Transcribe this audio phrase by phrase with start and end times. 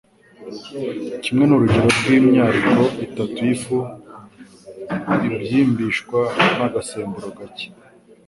[1.23, 3.77] kimwe n'urugero rw'imyariko itatu y'ifu
[5.25, 6.19] ibyimbishwa
[6.57, 7.67] n'agasemburo gake.